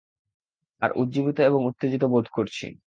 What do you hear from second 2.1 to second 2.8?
বোধ করছি।